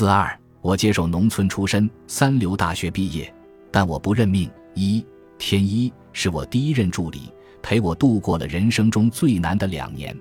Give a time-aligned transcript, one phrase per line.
[0.00, 3.30] 四二，我接受农村出身，三流大学毕业，
[3.70, 4.50] 但我不认命。
[4.72, 5.04] 一
[5.36, 7.30] 天一是我第一任助理，
[7.60, 10.18] 陪我度过了人生中最难的两年。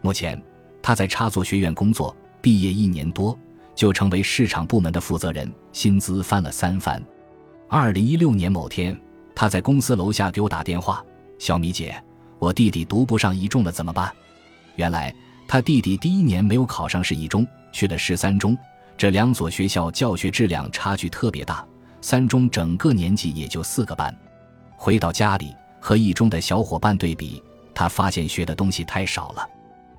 [0.00, 0.42] 目前
[0.80, 3.38] 他在插座学院工作，毕业一年多
[3.74, 6.98] 就成为市场部门的负责人，薪资翻了三番。
[7.68, 8.98] 二零一六年某天，
[9.34, 11.04] 他在公司楼下给我打电话
[11.38, 12.02] ：“小米姐，
[12.38, 14.10] 我弟弟读不上一中了，怎么办？”
[14.76, 15.14] 原来
[15.46, 18.56] 他弟弟第一年没有考上市一中，去了十三中。
[19.00, 21.66] 这两所学校教学质量差距特别大，
[22.02, 24.14] 三中整个年级也就四个班。
[24.76, 27.42] 回到家里和一中的小伙伴对比，
[27.74, 29.48] 他发现学的东西太少了。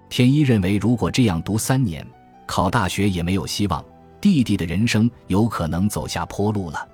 [0.07, 2.05] 天一认为，如果这样读三年，
[2.45, 3.83] 考大学也没有希望，
[4.21, 6.87] 弟弟的人生有可能走下坡路了。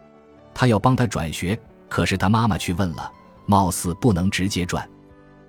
[0.54, 3.12] 他要帮他转学，可是他妈妈去问了，
[3.46, 4.90] 貌似不能直接转。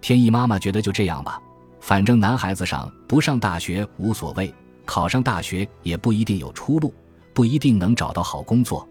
[0.00, 1.40] 天一妈妈觉得就这样吧，
[1.78, 4.52] 反正男孩子上不上大学无所谓。
[4.88, 6.94] 考上大学也不一定有出路，
[7.34, 8.88] 不一定能找到好工作。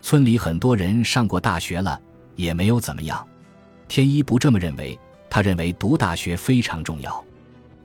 [0.00, 2.00] 村里很多人上过大学了，
[2.36, 3.26] 也没有怎么样。
[3.88, 4.96] 天一不这么认为，
[5.28, 7.22] 他认为读大学非常重要。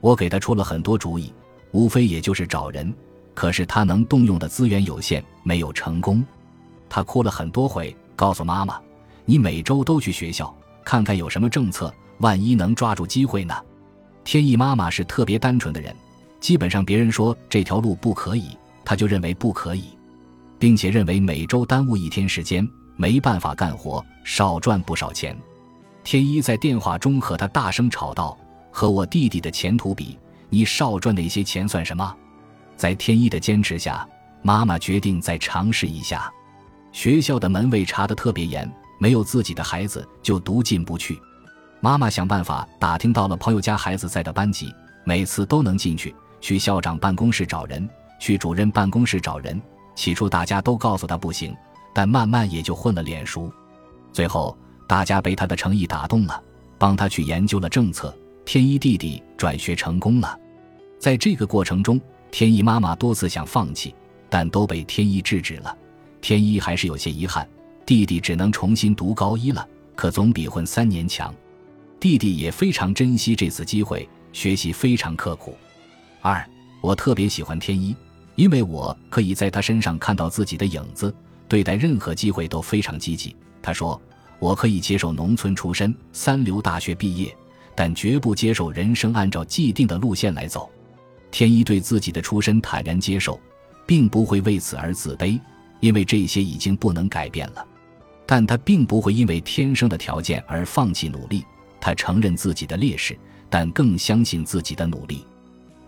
[0.00, 1.32] 我给他出了很多主意，
[1.72, 2.94] 无非也就是找人，
[3.34, 6.24] 可是他能动用的资源有限，没有成功。
[6.88, 8.80] 他哭了很多回，告诉妈妈
[9.26, 13.52] ：“你每周都去学校看看有什么政策，万一能抓住机会呢？”
[14.22, 15.92] 天意妈妈是特别单纯的人。
[16.40, 19.84] 基本上，别人说这条路不可以，他就认为不可以，
[20.58, 25.36] 并且认为每周耽误一天时间没办法干活，少赚不少钱。
[26.04, 28.38] 天一在电话中和他大声吵道
[28.72, 32.16] ：“和我弟弟的前途比，你少赚那些钱算什么？”
[32.76, 34.08] 在天一的坚持下，
[34.40, 36.32] 妈妈决定再尝试一下。
[36.92, 41.20] 学校的门卫查得特别严，没有自己的孩子就读进不去。
[41.80, 44.72] 妈妈想办法打听到了朋友家孩子在的班级，
[45.04, 46.14] 每次都能进去。
[46.40, 47.88] 去校长办公室找人，
[48.20, 49.60] 去主任办公室找人。
[49.94, 51.54] 起初大家都告诉他不行，
[51.92, 53.52] 但慢慢也就混了脸熟。
[54.12, 56.42] 最后大家被他的诚意打动了，
[56.78, 58.16] 帮他去研究了政策。
[58.44, 60.38] 天一弟弟转学成功了。
[60.98, 62.00] 在这个过程中，
[62.30, 63.94] 天一妈妈多次想放弃，
[64.30, 65.76] 但都被天一制止了。
[66.20, 67.46] 天一还是有些遗憾，
[67.84, 71.34] 弟弟只能重新读高一了，可总比混三年强。
[72.00, 75.56] 弟弟也非常珍惜这次机会，学习非常刻苦。
[76.20, 76.44] 二，
[76.80, 77.94] 我特别喜欢天一，
[78.34, 81.14] 因为我可以在他身上看到自己的影子，
[81.46, 83.34] 对待任何机会都非常积极。
[83.62, 84.00] 他说
[84.38, 87.34] ：“我可以接受农村出身、三流大学毕业，
[87.74, 90.70] 但绝不接受人生按照既定的路线来走。”
[91.30, 93.38] 天一对自己的出身坦然接受，
[93.86, 95.38] 并不会为此而自卑，
[95.80, 97.66] 因为这些已经不能改变了。
[98.24, 101.44] 但他并不会因为天生的条件而放弃努力，
[101.80, 103.18] 他承认自己的劣势，
[103.50, 105.24] 但更相信自己的努力。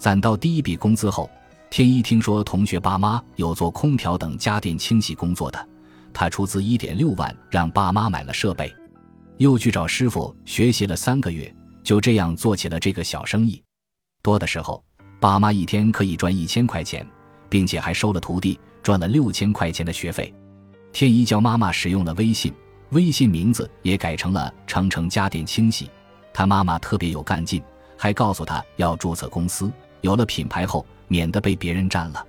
[0.00, 1.30] 攒到第一笔工资后，
[1.68, 5.68] 天一听说同学爸妈有做空调等家电清洗工作的，
[6.10, 8.74] 他出资一点六万让爸妈买了设备，
[9.36, 13.62] 又去找师傅学习了三个月，就这样做起了这个小生意。
[14.22, 14.82] 多的时候，
[15.20, 17.06] 爸妈一天可以赚一千块钱，
[17.50, 20.34] 并且还收了徒弟，赚了六千块钱的学费。
[20.94, 22.50] 天一教妈妈使用了微信，
[22.92, 25.90] 微信名字也改成了“成成家电清洗”。
[26.32, 27.62] 他妈妈特别有干劲，
[27.98, 29.70] 还告诉他要注册公司。
[30.00, 32.24] 有了品牌后，免得被别人占了。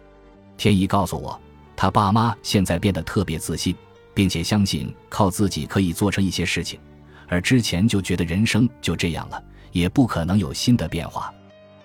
[0.57, 1.39] 天一告诉我，
[1.75, 3.75] 他爸妈现在变得特别自信，
[4.13, 6.79] 并且相信靠自己可以做成一些事情，
[7.27, 11.33] 而之前就觉得人生就这样了，也不可能有新的变化。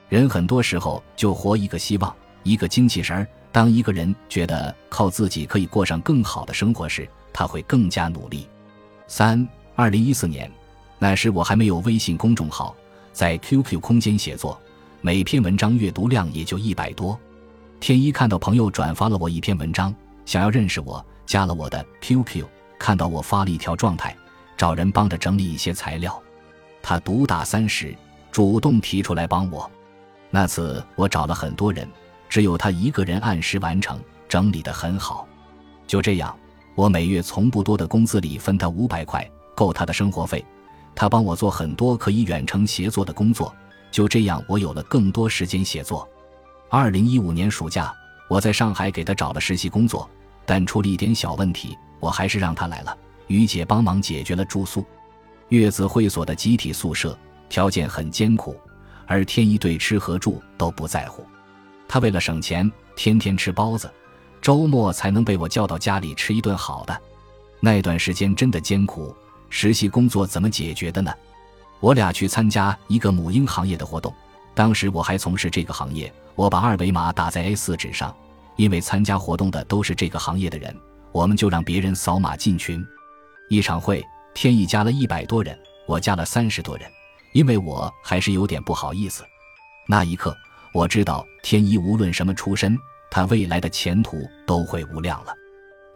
[0.09, 3.27] 人很多时候就活一个希望，一个精气神儿。
[3.51, 8.47] 当一个人觉得靠自己可以过上更好的生活时，他会更加努力。
[9.07, 10.51] 三二零一四年，
[10.99, 12.77] 那时我还没有微信公众号，
[13.15, 14.61] 在 QQ 空间写作。
[15.07, 17.17] 每篇文章阅读量也就一百多。
[17.79, 19.95] 天一看到朋友转发了我一篇文章，
[20.25, 22.45] 想要认识我，加了我的 QQ。
[22.77, 24.17] 看到我发了一条状态，
[24.57, 26.21] 找人帮着整理一些材料。
[26.83, 27.97] 他独打三十，
[28.33, 29.71] 主动提出来帮我。
[30.29, 31.89] 那次我找了很多人，
[32.29, 35.25] 只有他一个人按时完成，整理得很好。
[35.87, 36.37] 就这样，
[36.75, 39.25] 我每月从不多的工资里分他五百块，
[39.55, 40.45] 够他的生活费。
[40.97, 43.55] 他帮我做很多可以远程协作的工作。
[43.91, 46.09] 就这样，我有了更多时间写作。
[46.69, 47.95] 二零一五年暑假，
[48.29, 50.09] 我在上海给他找了实习工作，
[50.45, 52.97] 但出了一点小问题，我还是让他来了。
[53.29, 54.85] 于姐帮忙解决了住宿。
[55.49, 57.17] 月子会所的集体宿舍
[57.49, 58.57] 条件很艰苦，
[59.07, 61.25] 而天一对吃和住都不在乎。
[61.89, 63.89] 他为了省钱，天天吃包子，
[64.43, 67.01] 周末才能被我叫到家里吃一顿好的。
[67.61, 69.15] 那段时间真的艰苦，
[69.49, 71.13] 实习工作怎么解决的呢？
[71.81, 74.13] 我俩去参加一个母婴行业的活动，
[74.55, 76.13] 当时我还从事这个行业。
[76.35, 78.15] 我把二维码打在 A4 纸上，
[78.57, 80.75] 因为参加活动的都是这个行业的人，
[81.11, 82.85] 我们就让别人扫码进群。
[83.49, 86.91] 一场会，天意加了一百多人，我加了三十多人，
[87.33, 89.25] 因为我还是有点不好意思。
[89.89, 90.37] 那一刻，
[90.75, 92.77] 我知道天一无论什么出身，
[93.11, 95.33] 他未来的前途都会无量了。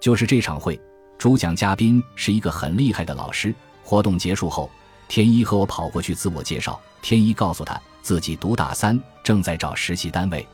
[0.01, 0.81] 就是这场会，
[1.19, 3.55] 主讲嘉宾是一个很厉害的老师。
[3.85, 4.71] 活动结束后，
[5.11, 6.81] 天一和我跑过去自我介绍。
[7.03, 10.47] 天一告诉他自己读大三，正在找实习单位。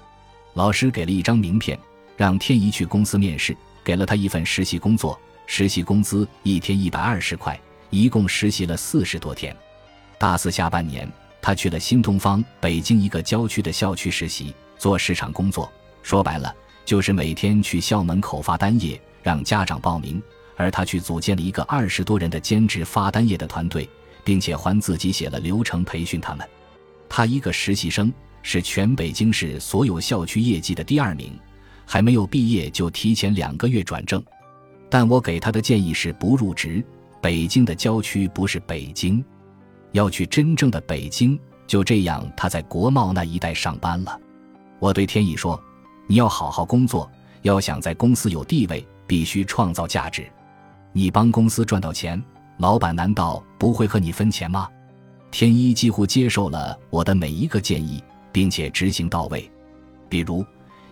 [0.54, 1.78] 老师给了一张名片，
[2.16, 3.54] 让天一去公司面试，
[3.84, 7.60] 给了他一份实习工作，实习工资一天一百二十块，
[7.90, 9.54] 一共实习了四十多天。
[10.18, 11.06] 大四下半年。
[11.42, 15.70] 他去了新东方北京一个郊区的校区实习，做市场工作。
[16.02, 16.52] 说白了，
[16.84, 20.20] 就是每天去校门口发单页，让家长报名。
[20.56, 23.88] 而他去组建了一个二十多人的兼职发单页的团队，
[24.26, 26.44] 并且还自己写了流程培训他们。
[27.08, 28.12] 他一个实习生
[28.42, 31.38] 是全北京市所有校区业绩的第二名，
[31.86, 34.20] 还没有毕业就提前两个月转正。
[34.90, 36.84] 但我给他的建议是不入职。
[37.22, 39.24] 北京的郊区不是北京。
[39.92, 41.38] 要去真正的北京，
[41.68, 44.20] 就这样，他在国贸那一带上班了。
[44.80, 45.60] 我对天意说
[46.08, 47.08] ：“你要好好工作，
[47.42, 50.26] 要想在公司有地位，必须创造价值。
[50.92, 52.22] 你帮公司赚到钱，
[52.58, 54.68] 老板难道不会和你分钱吗？”
[55.30, 59.50] 天一几乎接受了我的每一个建议，并且执行到位。
[60.08, 60.44] 比如，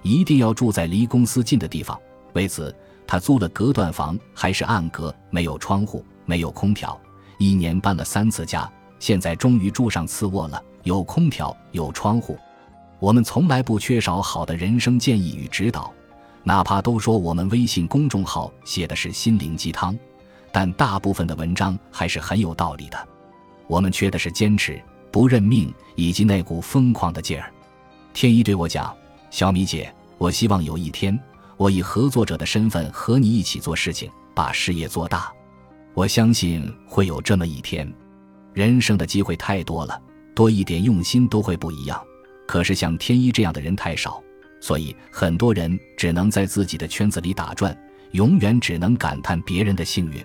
[0.02, 1.99] 一定要住在离公司近的地方。
[2.34, 2.75] 为此，
[3.06, 7.00] 他租了隔断房，还是暗格，没有窗户，没有空调，
[7.38, 8.70] 一年搬了三次家。
[8.99, 12.37] 现在终于住上次卧了，有空调，有窗户。
[12.99, 15.93] 我们从来不缺少好的人生建议与指导，
[16.43, 19.96] 哪怕都说我们微信公众号写的是心灵鸡汤，
[20.55, 23.09] 但大部分的文章还是很有道理的。
[23.67, 24.81] 我们缺的是坚持、
[25.11, 27.53] 不认命以及那股疯狂的劲儿。
[28.12, 28.97] 天一对我讲
[29.33, 31.19] ：“小米姐，我希望有一天，
[31.56, 35.33] 我以合作者的身份和你一起做事情，把事业做大。
[35.93, 37.93] 我相信会有这么一天。”
[38.55, 40.01] 人生的机会太多了，
[40.37, 42.01] 多一点用心都会不一样。
[42.47, 44.23] 可是像天一这样的人太少，
[44.61, 47.77] 所以很多人只能在自己的圈子里打转，
[48.12, 50.25] 永远只能感叹别人的幸运。